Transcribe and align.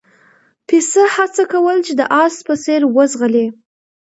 پسه 0.67 1.01
هڅه 1.15 1.43
کوله 1.51 1.81
چې 1.87 1.93
د 1.99 2.01
اس 2.21 2.35
په 2.47 2.53
څېر 2.63 2.81
وځغلي. 2.95 3.47